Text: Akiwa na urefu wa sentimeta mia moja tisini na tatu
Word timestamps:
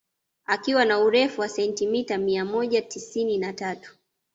Akiwa 0.45 0.85
na 0.85 0.99
urefu 0.99 1.41
wa 1.41 1.49
sentimeta 1.49 2.17
mia 2.17 2.45
moja 2.45 2.81
tisini 2.81 3.37
na 3.37 3.53
tatu 3.53 3.97